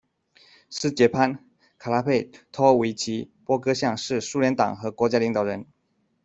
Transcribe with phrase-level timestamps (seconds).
[0.71, 1.35] 斯捷潘·
[1.77, 5.67] 卡拉佩托维奇·波戈相是苏联党和国家领导人。